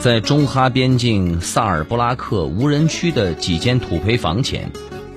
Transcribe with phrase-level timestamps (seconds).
[0.00, 4.72] 在中哈边境萨尔布拉克无人区的几间土坯房前，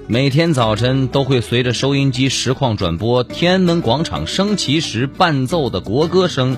[0.07, 6.57] 每天早晨都会随着收音机实况转播天安门广场升旗时伴奏的国歌声，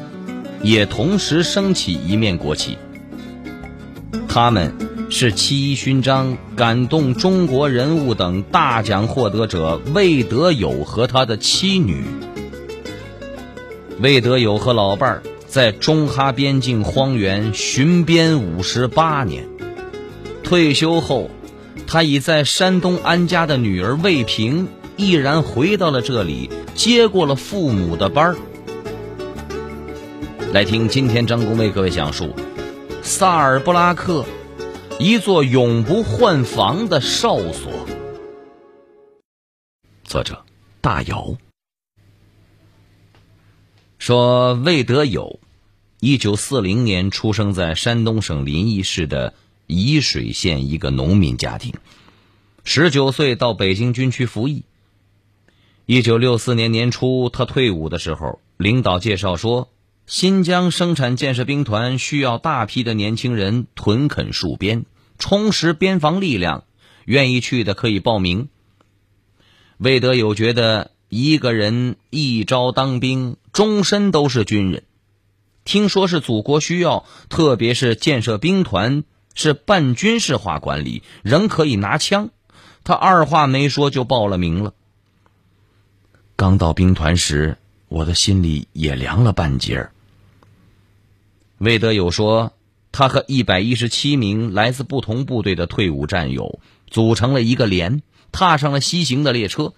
[0.63, 2.80] 也同时升起一面国旗。
[4.27, 4.73] 他们
[5.11, 12.03] 是七一勋章、感动中国人物等大奖获得者魏德友和他的妻女。
[13.99, 15.21] 魏德友和老伴儿。
[15.55, 19.48] 在中哈边境荒原巡边五十八年，
[20.44, 21.31] 退休后，
[21.88, 28.36] 他已在山东安家的女儿魏平毅然回到了这里，接过了父母的班儿。
[30.52, 32.36] 来听今天张工为各位讲述
[33.02, 34.25] 萨尔布拉克，
[35.00, 37.72] 一座永不换房的哨所。
[40.03, 40.44] 作者：
[40.81, 41.38] 大姚
[43.97, 45.40] 说魏德友。
[46.08, 49.34] 一九四零年出生在山东省临沂市的
[49.66, 51.73] 沂水县一个农民家庭，
[52.64, 54.66] 十九岁到北京军区服役。
[55.88, 59.72] 一九六四年年初，他退伍的时候，领导介绍说，
[60.06, 64.86] 新疆生产建设兵团需要大批的年轻人屯垦戍边，
[65.17, 66.66] 充实边防力量，
[67.06, 68.50] 愿意去的可以报名。
[69.80, 74.84] 魏德友觉得，一个人一朝当兵，终身都是军人。
[75.66, 82.30] 听说是祖国需要，特别是建设兵团是半军事化管理，仍可以拿枪。
[82.83, 84.73] 他二话没说就报了名了。
[86.35, 87.57] 刚到兵团时，
[87.88, 89.91] 我的心里也凉了半截儿。
[91.57, 92.53] 魏德友说，
[92.91, 99.73] 他和一百一十七名来自不同部队的退伍战友组成了一个连，踏上了西行的列车。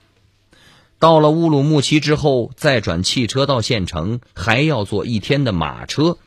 [0.99, 6.17] 到了乌鲁木齐之后，再转汽车到县城，还要坐一天的马车，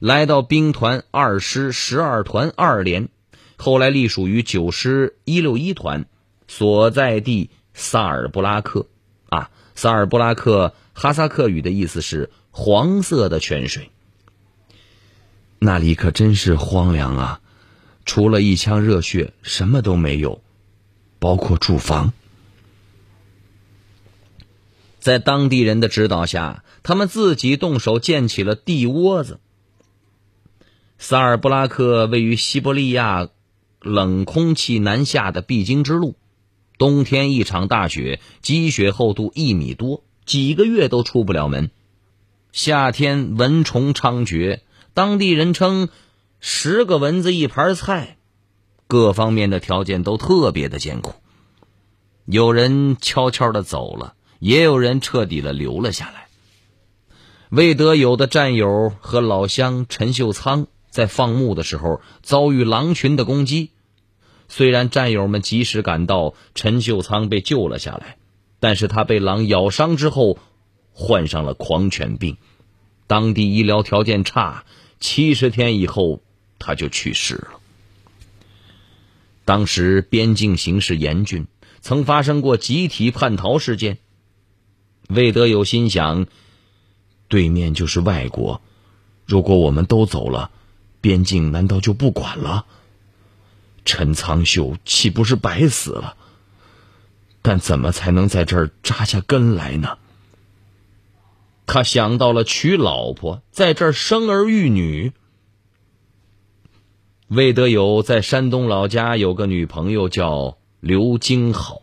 [0.00, 3.08] 来到兵团二师十二团二连，
[3.56, 6.06] 后来隶属于九师一六一团，
[6.48, 8.86] 所在地萨尔布拉克。
[9.28, 13.90] 啊，萨尔布拉克哈萨克语的意思是黄色的泉水。
[15.60, 17.40] 那里可真是荒凉啊，
[18.04, 20.42] 除了一腔热血，什么都没有，
[21.20, 22.12] 包括住房。
[25.02, 29.40] 在当地人的指导下，他们自己动手建起了地窝子。
[30.96, 33.28] 萨尔布拉克位于西伯利亚
[33.80, 36.14] 冷空气南下的必经之路，
[36.78, 41.70] 冬天一场大雪，积雪厚度一米多，几个月都出不了门；
[42.52, 44.60] 夏天蚊虫猖獗，
[44.94, 45.88] 当地人称
[46.38, 48.18] “十个蚊子一盘菜”，
[48.86, 51.14] 各方面的条件都特别的艰苦。
[52.24, 54.14] 有人悄悄的走了。
[54.42, 56.26] 也有人彻底的留了下来。
[57.48, 63.70] 魏德友的战友和老乡陈秀仓在放牧的时候遭遇狼群的攻击，
[64.48, 68.16] 虽然战友们及时赶到，陈秀仓被救了下来，
[68.58, 70.36] 但是他被狼咬伤之后，
[70.92, 72.36] 患上了狂犬病，
[73.06, 74.64] 当地医疗条件差，
[74.98, 76.20] 七十天以后
[76.58, 77.60] 他就去世了。
[79.44, 81.46] 当时边境形势严峻，
[81.80, 83.98] 曾发生过集体叛逃事件。
[85.14, 86.26] 魏德友心想：
[87.28, 88.62] 对面就是外国，
[89.26, 90.50] 如果我们都走了，
[91.00, 92.64] 边境难道就不管了？
[93.84, 96.16] 陈仓秀岂不是白死了？
[97.42, 99.98] 但怎么才能在这儿扎下根来呢？
[101.66, 105.12] 他想到了娶老婆，在这儿生儿育女。
[107.28, 111.82] 魏德友在山东老家有个女朋友叫刘金好。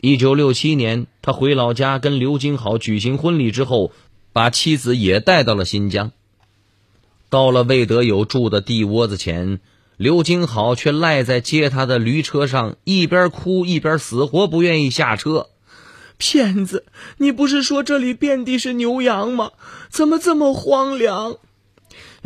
[0.00, 3.90] 一九六七年，他回老家跟刘金好举行婚礼之后，
[4.32, 6.12] 把妻子也带到了新疆。
[7.30, 9.58] 到了魏德友住的地窝子前，
[9.96, 15.48] 刘金好却赖在接他的驴车上，一边哭一边死活不愿意下车。
[16.16, 16.84] 骗子！
[17.16, 19.50] 你不是说这里遍地是牛羊吗？
[19.90, 21.38] 怎么这么荒凉？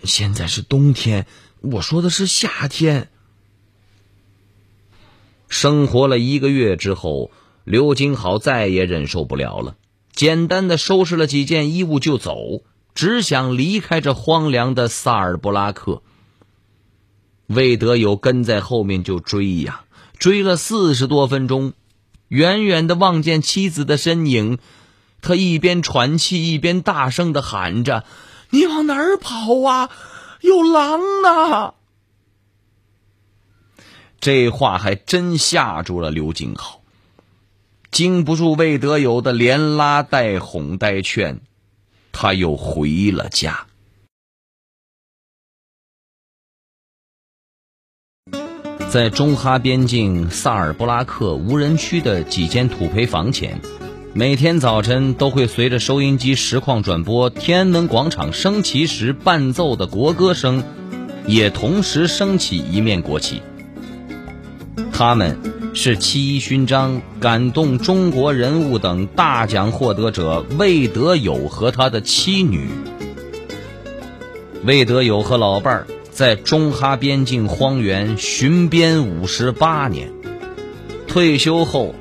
[0.04, 1.26] 现在是冬天，
[1.62, 3.08] 我说的是夏天。
[5.48, 7.30] 生活了一个月之后。
[7.64, 9.76] 刘金好再也忍受不了了，
[10.12, 12.62] 简单的收拾了几件衣物就走，
[12.94, 16.02] 只想离开这荒凉的萨尔布拉克。
[17.46, 19.84] 魏德友跟在后面就追呀，
[20.18, 21.72] 追了四十多分钟，
[22.28, 24.58] 远远的望见妻子的身影，
[25.20, 28.04] 他一边喘气一边大声的喊着
[28.50, 29.90] ：“你往哪儿跑啊？
[30.40, 31.74] 有狼呢！”
[34.20, 36.79] 这话还真吓住了刘金豪，
[37.90, 41.40] 经不住魏德友的连拉带哄带劝，
[42.12, 43.66] 他又回了家。
[48.88, 53.60] 在中哈边境萨尔布拉克无人区的几间土坯房前，
[54.14, 60.64] 每天早晨都会随着收音机实况转播天安门广场升旗时伴奏的国歌声，
[61.26, 63.42] 也同时升起一面国旗。
[64.92, 65.38] 他们
[65.72, 72.68] 是七一勋章、感动中国人物等大奖获得者魏德友和他的妻女。
[74.64, 75.86] 魏德友和老伴儿。
[76.10, 80.12] 在中哈边境荒原巡边五十八年，
[81.06, 81.94] 退休后，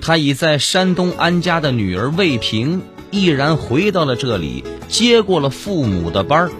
[0.00, 2.82] 他已在山东安家的女儿魏平
[3.12, 6.50] 毅然回到了这里，接过了父母的班儿。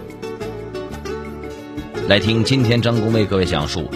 [2.07, 3.89] 来听今天张工为各位讲述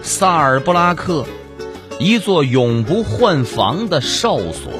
[0.00, 1.26] 萨尔布拉克，
[1.98, 4.70] 一座永不换防的哨所。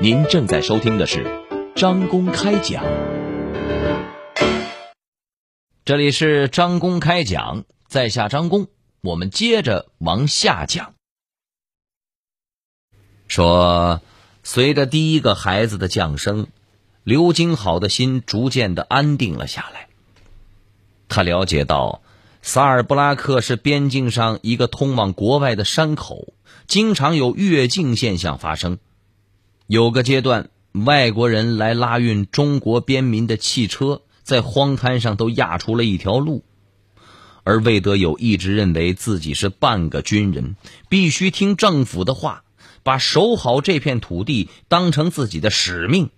[0.00, 1.44] 您正在收听的是
[1.74, 2.82] 张公开讲。
[5.84, 8.68] 这里是张公开讲，在下张公，
[9.02, 10.94] 我们接着往下讲。
[13.28, 14.00] 说，
[14.44, 16.46] 随着第一个孩子的降生，
[17.04, 19.88] 刘金好的心逐渐的安定了下来。
[21.08, 22.00] 他了解到，
[22.48, 26.32] 萨尔布拉克是边境上一个通往国外的山口，
[26.68, 28.78] 经常有越境现象发生。
[29.66, 34.02] 有个阶段，外国人来拉运中国边民的汽车。
[34.22, 36.44] 在荒滩上都压出了一条路，
[37.42, 40.54] 而魏德友一直认为自己是半个军人，
[40.88, 42.44] 必须听政府的话，
[42.84, 46.10] 把守好这片土地当成自己的使命。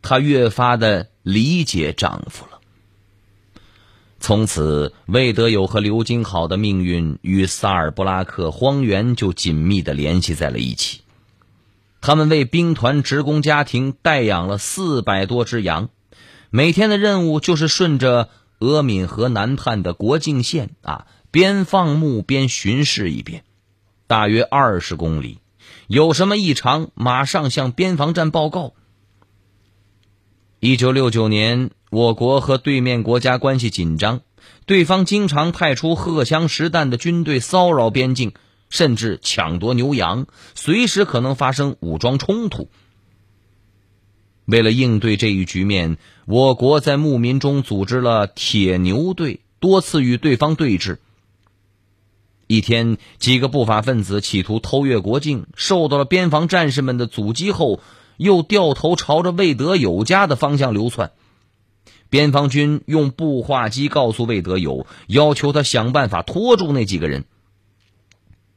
[0.00, 2.53] 他越发的理解丈夫了。
[4.24, 11.02] 从此，魏德友和刘金好的命运与萨尔布拉克荒原就紧密的联系在了一起。
[12.00, 15.90] 他们为兵团职工家庭代养了四百多只羊。
[16.48, 18.30] 每天的任务就是顺着
[18.60, 23.44] 俄敏河南畔的国境线啊，边放牧边巡视一遍，
[24.06, 25.40] 大约二十公里。
[25.86, 28.72] 有什么异常，马上向边防站报告。
[30.60, 34.22] 一九六九年，我国和对面国家关系紧张，
[34.66, 38.32] 对方经常派出荷枪实弹的军队骚扰边境，
[38.68, 40.26] 甚至抢夺牛羊，
[40.56, 42.68] 随时可能发生武装冲突。
[44.44, 45.96] 为了应对这一局面，
[46.26, 50.98] 我国在牧民中组织了铁牛队，多次与对方对峙。
[52.48, 57.78] 一天，几个不法分子企图偷越国境，受到了边防战士们的阻击后，
[58.16, 61.12] 又掉头朝着魏德友家的方向流窜。
[62.14, 67.24] 边防军用步话机告诉魏德友，要求他想办法拖住那几个人。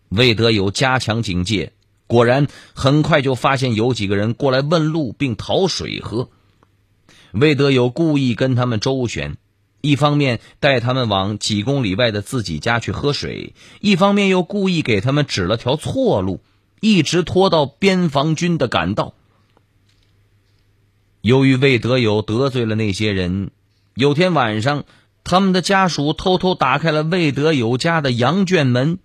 [0.10, 1.74] 魏德友加强警戒。
[2.06, 2.46] 果然，
[2.76, 6.30] 很快就发现有几个人过来问路，并讨水喝。
[7.32, 9.38] 魏德友故意跟他们周旋，
[9.82, 16.42] 一方面带他们往几公里外的自己家去喝水，一方面又故意给他们指了条错路，
[16.80, 19.16] 一直拖到边防军的赶到。
[21.28, 23.52] 由于魏德友得罪了那些人，
[23.96, 24.86] 有天晚上，
[25.26, 29.00] 他们的家属偷偷打开了魏德友家的羊圈门。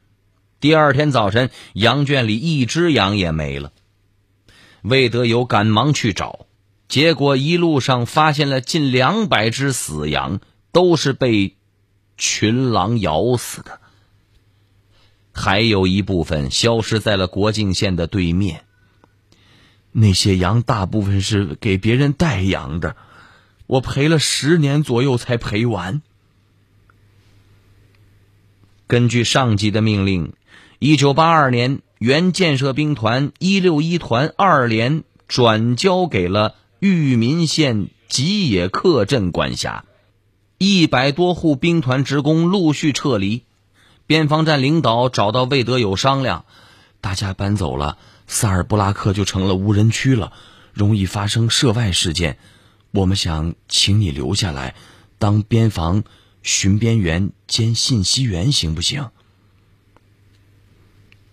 [0.61, 3.73] 第二天早晨，羊圈里一只羊也没了。
[4.83, 6.47] 魏德友赶忙去找，
[6.87, 10.39] 结果一路上发现了近两百只死羊，
[10.71, 11.57] 都是被
[12.17, 13.81] 群狼咬死的。
[15.33, 18.63] 还有一部分消失在了国境线的对面。
[19.93, 22.97] 那些羊大部分是给别人代养的，
[23.67, 26.03] 我赔了十年左右才赔完。
[28.87, 30.33] 根据上级的命令。
[30.79, 39.85] 一九八二年，原建设兵团一六一团二连转交给了裕民县吉野克镇管辖，
[40.59, 43.45] 一百多户兵团职工陆续撤离。
[44.09, 46.47] 边防站领导找到魏德友商量，
[47.01, 47.97] 大家搬走了，
[48.33, 50.33] 萨尔布拉克就成了无人区了，
[50.73, 52.39] 容易发生涉外事件。
[52.91, 54.75] 我们想请你留下来，
[55.19, 56.03] 当边防
[56.43, 59.11] 巡边员兼信息员，行不行？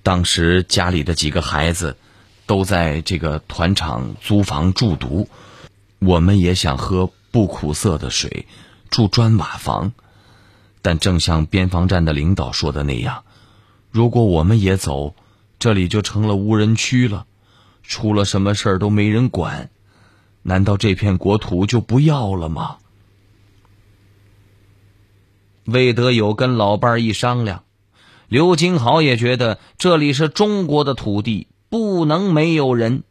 [0.04, 1.96] 当时家里的几个孩子
[2.46, 5.30] 都在这个团场租房住读，
[6.00, 8.46] 我们也想喝不苦涩的水，
[8.90, 9.94] 住砖瓦房。
[10.82, 13.24] 但正像边防站的领导说的那样，
[13.90, 15.16] 如果我们也走，
[15.60, 17.28] 这里就成了无人区了，
[17.84, 19.70] 出了什么事儿都没人管。
[20.42, 22.78] 难道这片国土就不要了吗？
[25.66, 27.64] 魏德友跟老伴儿一商量，
[28.28, 33.04] 刘金豪也觉得这里是中国的土地，不能没有人。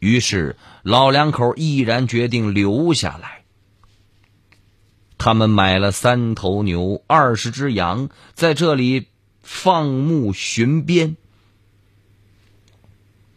[0.00, 3.44] 于是老两口毅然决定留下来。
[5.16, 9.06] 他们买了三头牛、二十只羊，在这里
[9.42, 11.16] 放牧巡边。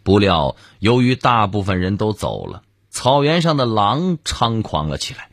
[0.04, 5.30] 不料，由于大部分人都走了，草原上的狼猖狂了起来。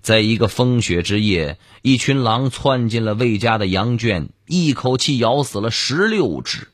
[0.00, 6.68] 在一个风雪之夜，一群狼窜进了魏家的羊圈，一口气咬死了十六只。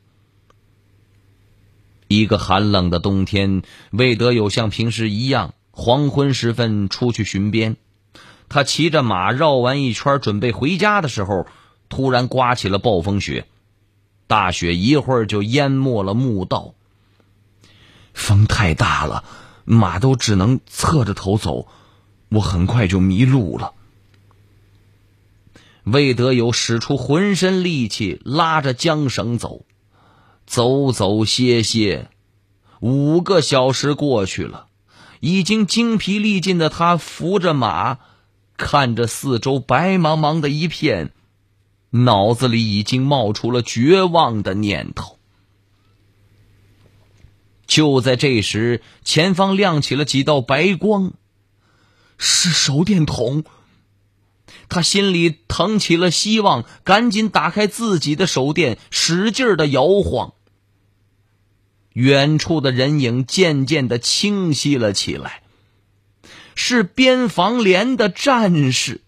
[2.07, 7.77] 一个寒冷的冬天，魏德友像平时一样，黄昏时分出去巡边。
[8.49, 11.49] 他骑着马绕完一圈，准备回家的时候，
[11.89, 13.47] 突然刮起了暴风雪，
[14.27, 16.75] 大雪一会儿就淹没了墓道。
[18.13, 19.25] 风太大了，
[19.65, 21.69] 马都只能侧着头走，
[22.29, 23.73] 我很快就迷路了。
[25.85, 29.65] 魏德友使出浑身力气拉着缰绳走，
[30.47, 32.11] 走走歇歇，
[32.81, 34.67] 五个小时过去了，
[35.21, 37.99] 已经精疲力尽的他扶着马。
[38.57, 41.13] 看着四周白茫茫的一片，
[42.05, 45.19] 脑子里已经冒出了绝望的念头。
[47.67, 51.15] 就在这时，前方亮起了几道白光，
[52.17, 53.45] 是手电筒。
[54.69, 60.35] 他心里腾起了希望，赶紧打开自己的手电，使劲的摇晃。
[61.93, 65.43] 远处的人影渐渐的清晰了起来。
[66.55, 69.03] 是边防连的战士，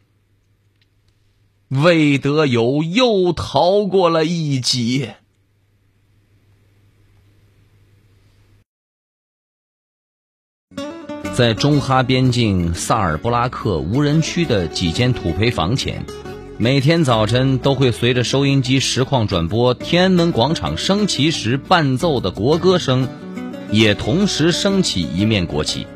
[1.69, 5.17] 魏德友又逃过了一劫。
[11.35, 16.07] 在中哈边境萨尔布拉克无人区的几间土坯房前，
[16.57, 23.07] 每天早晨都会随着收音机实况转播天安门广场升旗时伴奏的国歌声，
[23.71, 25.87] 也同时升起一面国旗。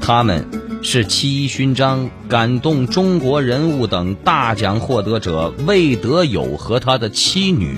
[0.00, 0.48] 他们
[0.84, 7.76] 是七一勋章、感动中国人物等大奖获得者魏德友和他的妻女。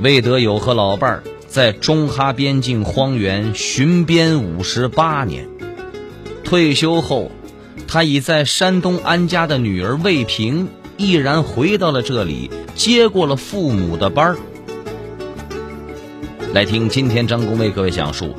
[0.00, 5.48] 魏德友和老伴儿在中哈边境荒原巡边五十八年，
[6.44, 7.32] 退休后，
[7.88, 14.38] 他已在山东安家的女儿魏平毅然回到了这里，接过了父母的班儿。
[16.54, 18.34] 来听今天张工为各位讲述。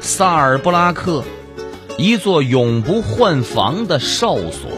[0.00, 1.22] 萨尔布拉克，
[2.00, 4.70] 一座永不换防的哨所。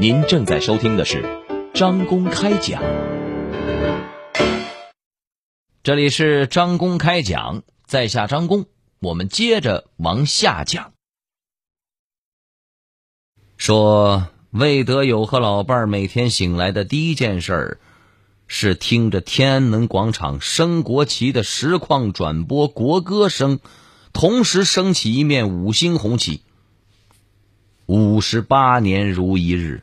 [0.00, 1.24] 您正在收听的是
[1.72, 2.82] 张公开讲，
[5.84, 8.66] 这里是张公开讲，在下张公，
[8.98, 10.92] 我们接着往下讲。
[13.56, 17.78] 说魏德友和老伴儿每天醒来的第一件事儿。
[18.50, 23.60] 是听着天安门广场升国旗的实况转播国歌声，
[24.14, 26.40] 同时升起一面五星红旗。
[27.84, 29.82] 五十八年如一日。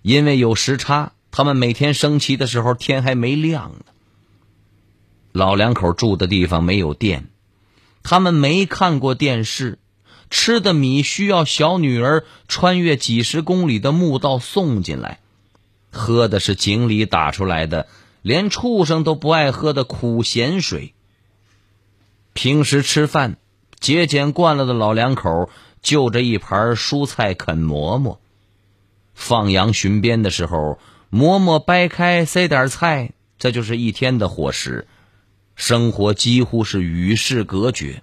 [0.00, 3.84] 因为有时差，他们每天升旗的时候天还没亮呢。
[5.32, 7.28] 老两口住的地方没有电，
[8.04, 9.80] 他们没看过电视，
[10.30, 15.18] 吃的米需要小女儿穿越几十公里的墓道送进来。
[15.94, 17.86] 喝的是井里打出来的，
[18.20, 20.92] 连畜生都不爱喝的苦咸水。
[22.34, 23.38] 平时吃饭，
[23.80, 25.48] 节俭惯了的老两口
[25.80, 28.20] 就着一盘蔬菜啃馍馍。
[29.14, 34.86] 放羊巡边的时候，馍馍掰开塞点菜，这就是一天的伙食。
[35.54, 38.02] 生活几乎是与世隔绝。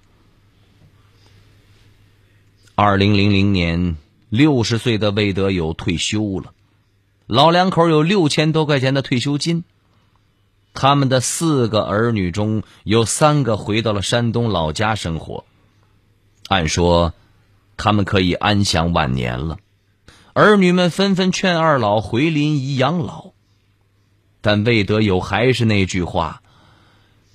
[2.75, 3.97] 二零零零年，
[4.29, 6.53] 六十岁的魏德友退休了。
[7.31, 9.63] 老两口有六千多块钱的退休金，
[10.73, 15.45] 他们的四个儿女中有三个回到了山东老家生活。
[16.49, 17.13] 按说，
[17.77, 19.59] 他们可以安享晚年了。
[20.33, 23.31] 儿女们纷纷劝二老回临沂养老，
[24.41, 26.41] 但魏德友还是那句话：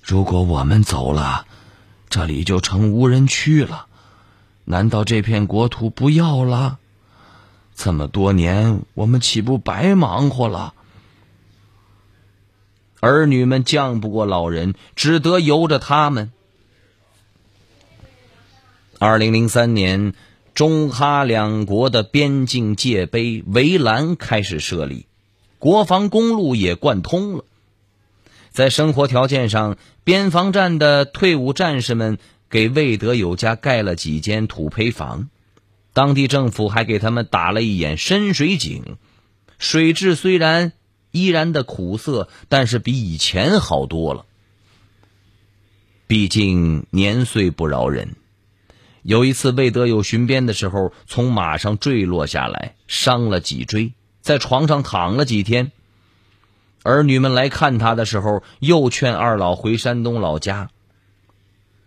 [0.03, 1.47] 如果我们走了，
[2.07, 3.87] 这里就成无人区了。
[4.63, 6.77] 难道这片国土不要了？
[7.77, 10.73] 这么多年，我们岂不白忙活了？
[12.99, 16.31] 儿女们犟不过老人，只得由着他们。
[18.97, 20.15] 二零零三年，
[20.55, 25.05] 中哈两国的边境界碑围栏开始设立，
[25.59, 27.45] 国防公路也贯通了。
[28.49, 32.17] 在生活条件上，边防站的退伍战士们
[32.49, 35.29] 给魏德友家盖了几间土坯房，
[35.97, 38.97] 当地政府还给他们打了一眼深水井，
[39.57, 40.73] 水质虽然
[41.09, 44.27] 依然的苦涩，但是比以前好多了。
[46.05, 48.15] 毕竟年岁不饶人，
[49.01, 55.71] 有一次魏德友巡边的时候，从马上坠落下来，伤了脊椎，在床上躺了几天。
[56.83, 60.69] 儿女们来看他的时候，又劝二老回山东老家。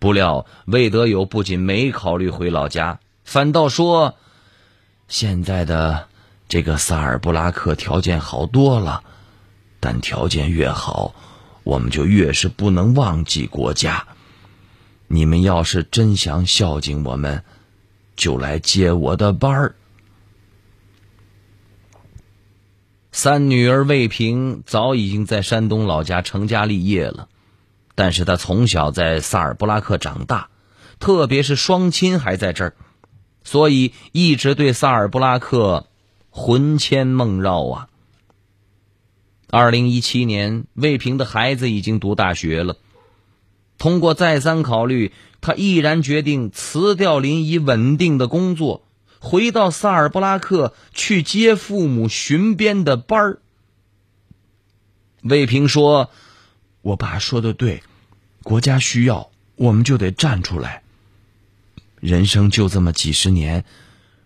[0.00, 2.98] 不料魏德友不仅没考虑回老家，
[3.30, 4.16] 反倒说
[5.06, 6.08] ：“现在的
[6.48, 9.04] 这个萨尔布拉克条件好多了，
[9.78, 11.14] 但条件越好，
[11.62, 14.04] 我们就越是不能忘记国家。
[15.06, 17.44] 你们要是真想孝敬我们，
[18.16, 19.76] 就来接我的班儿。”
[23.12, 27.28] 三女儿魏平早已经在山东老家成家立业了，
[27.94, 30.48] 但是她从小在萨尔布拉克长大，
[30.98, 32.74] 特别是双亲还在这儿，
[33.42, 35.86] 所以一直对萨尔布拉克
[36.30, 37.88] 魂牵梦绕啊。
[39.48, 42.76] 二零一七年，魏平的孩子已经读大学了，
[43.78, 48.84] 通过再三考虑，他毅然决定辞掉临沂稳定的工作。
[49.18, 53.42] 回到萨尔布拉克去接父母巡边的班儿。
[55.22, 56.08] 魏平说
[56.80, 57.82] ：“我爸说的对，
[58.42, 60.82] 国家需要，我们就得站出来。
[62.00, 63.64] 人生就这么几十年，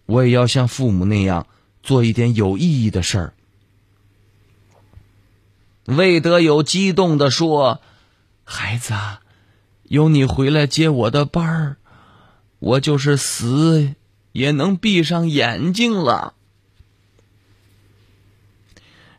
[0.07, 1.47] 我也要像父母那样
[1.83, 3.35] 做一点有意义的事儿。”
[5.85, 7.83] 魏德友激动的说
[8.45, 8.95] ：“孩子，
[9.83, 11.77] 有你回来接我的班儿，
[12.59, 13.95] 我就是死。”
[14.35, 16.35] 也能闭上眼睛了。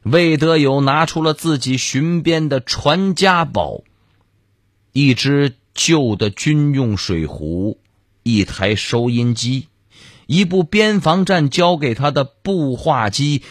[0.02, 3.84] 魏德友拿出了自己寻边的传家宝：
[4.92, 7.80] 一只旧的军用水壶，
[8.28, 9.68] 一台收音机，
[10.26, 13.44] 一部边防站交给他的步话机，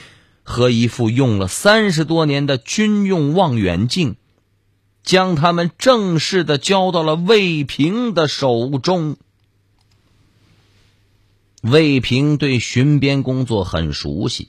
[0.42, 4.16] 和一副用了三十多年的军用望远镜，
[5.04, 9.16] 将他们正式的交到了魏平的手中。
[11.60, 14.48] 魏平对巡边工作很熟悉，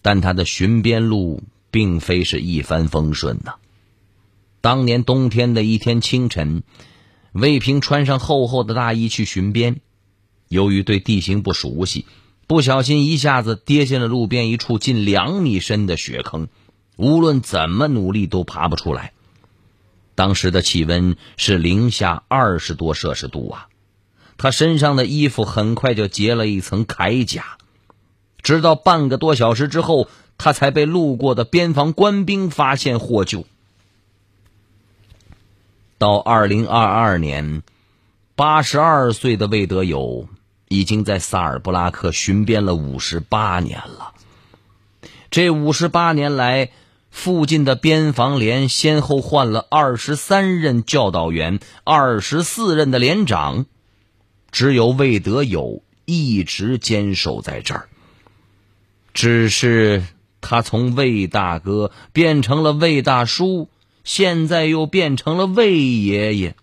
[0.00, 3.56] 但他的巡边路并非是一帆风顺呐。
[4.62, 6.62] 当年冬天的一天清晨，
[7.32, 9.80] 魏平穿上厚厚的大衣去巡边，
[10.48, 12.06] 由于对地形不熟悉，
[12.46, 16.48] 不小心一下子跌进了路边一处近两米深的雪坑，
[16.96, 19.12] 无论怎么努力都爬不出来。
[20.16, 23.68] 当时的气温是零下二十多摄氏度啊！
[24.36, 27.58] 他身上的衣服很快就结了一层铠甲，
[28.42, 33.46] 直到半个多小时之后，他才被路过的边防官兵发现获救。
[36.00, 37.62] 到二零二二年，
[38.34, 40.28] 八十二岁的魏德友
[40.66, 44.14] 已经在萨尔布拉克巡边了五十八年了。
[45.30, 46.70] 这五十八年来，
[47.10, 53.66] 附近的边防连先后换了二十三任教导员，二十四任的连长。
[54.50, 57.90] 只有魏德友一直坚守在这儿。
[59.12, 60.02] 只是
[60.40, 63.68] 他从魏大哥变成了魏大叔，
[64.12, 66.56] 现在又变成了魏爷爷。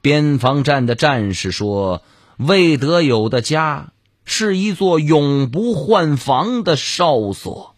[0.00, 2.02] 边防站的战士说
[2.36, 3.92] ：“魏德友的家
[4.24, 7.76] 是一座永不换防的哨所。”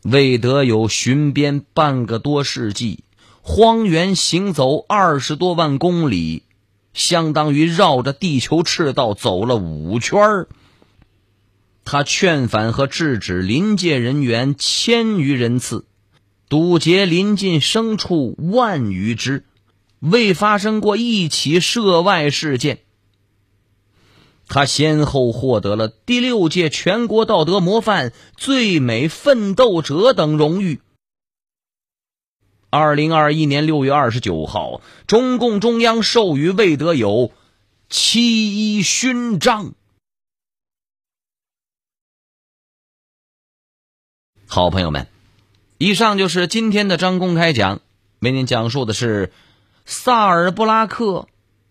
[0.00, 3.04] 魏德友巡边半个多世纪。
[3.42, 6.44] 荒原行走二十多万公里，
[6.94, 10.48] 相当于绕着地球赤道走了五圈儿。
[11.84, 15.84] 他劝返和制止临界人员千余人次，
[16.48, 19.44] 堵截临近牲畜万余只，
[20.00, 22.80] 未发生过一起涉外事件。
[24.46, 30.80] 他先后获得了第六届全国道德模范、最美奋斗者等荣誉。
[32.70, 37.30] 二零二一年六月二十九号，中共中央授予魏德友
[37.88, 39.74] 七一勋章。
[44.46, 45.08] 好朋友们，
[45.78, 47.80] 以上就是今天的张公开讲，
[48.20, 49.32] 为您讲述的是
[49.84, 51.26] 萨尔布拉克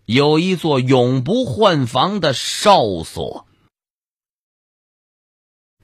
[0.06, 3.46] 有一座永不换防的哨所。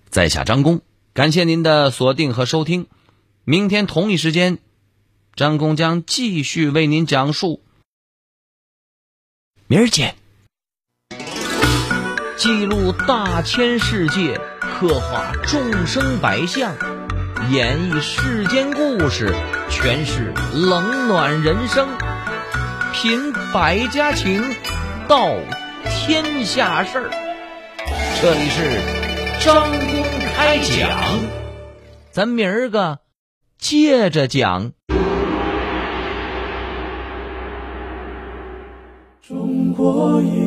[0.09, 0.81] 在下张工，
[1.13, 2.87] 感谢您的锁定和收听，
[3.43, 4.57] 明天同一时间。
[5.35, 7.61] 张工将继续为您讲述。
[9.67, 10.15] 明儿见。
[12.35, 14.39] 记录大千世界，
[14.79, 16.73] 刻画众生百相，
[17.51, 19.35] 演绎世间故事，
[19.69, 21.85] 诠释冷暖人生，
[22.93, 24.41] 品百家情，
[25.05, 25.35] 道
[25.83, 27.09] 天下事儿。
[28.21, 28.79] 这里是
[29.43, 29.77] 张公
[30.33, 30.89] 开讲，
[32.09, 32.99] 咱明儿个
[33.57, 34.71] 接着讲。
[39.27, 40.39] 中国音，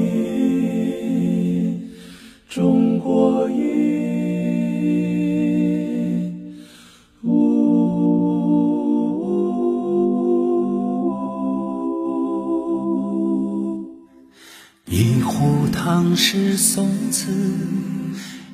[2.48, 2.91] 中
[15.94, 17.30] 唐诗宋词，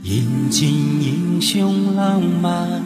[0.03, 0.69] 饮尽
[1.01, 2.83] 英雄浪漫。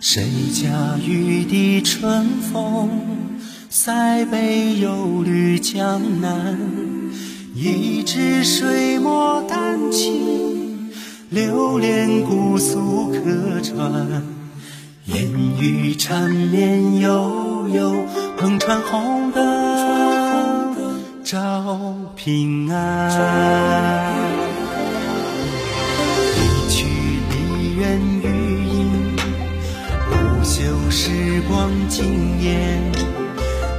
[0.00, 0.24] 谁
[0.54, 2.88] 家玉笛春风？
[3.68, 6.56] 塞北又绿江南，
[7.56, 10.92] 一支水墨丹青，
[11.28, 14.22] 流连姑苏客船。
[15.06, 15.28] 烟
[15.60, 18.06] 雨缠绵悠悠，
[18.38, 20.05] 篷船红灯
[21.26, 24.14] 照平安。
[26.36, 26.86] 一曲
[27.32, 29.16] 离人余音，
[30.08, 32.80] 不朽时光惊艳。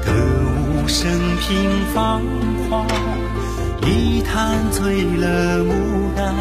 [0.06, 1.56] 歌舞升平
[1.94, 2.22] 芳
[2.70, 2.86] 华，
[3.82, 5.72] 一坛醉了牡
[6.18, 6.36] 丹，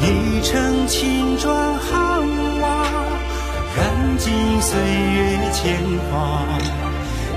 [0.00, 2.22] 一城青砖汉
[2.62, 2.86] 瓦，
[3.76, 5.76] 燃尽岁月铅
[6.10, 6.46] 华。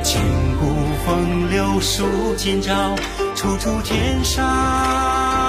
[0.01, 0.21] 千
[0.59, 0.63] 古
[1.65, 2.95] 风流数今朝，
[3.35, 5.44] 处处天上。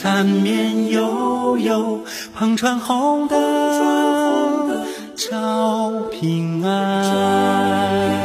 [0.00, 1.98] 缠绵悠悠，
[2.38, 3.36] 篷船红灯
[5.16, 8.22] 照平安。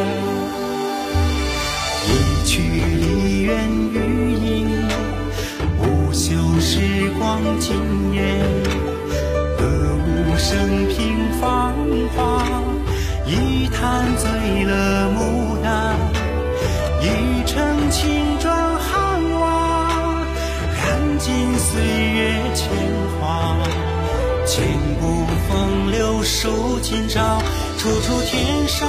[2.06, 4.70] 一曲梨园余音，
[5.80, 8.40] 不朽时光惊艳。
[9.58, 9.66] 歌
[9.98, 11.74] 舞升平繁
[12.16, 12.46] 华，
[13.26, 15.33] 一坛醉了梦
[21.24, 22.68] 尽岁月铅
[23.22, 23.56] 华。
[24.46, 24.62] 千
[25.00, 27.42] 古风流数今朝，
[27.78, 28.68] 处处天。
[28.68, 28.86] 上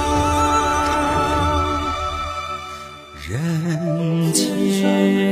[3.25, 5.24] 人间。